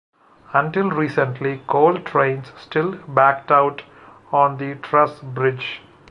Until 0.51 0.89
recently 0.89 1.61
coal 1.67 1.99
trains 1.99 2.51
still 2.57 2.93
backed 3.07 3.51
out 3.51 3.83
on 4.31 4.57
the 4.57 4.73
truss 4.81 5.19
bridge. 5.19 5.83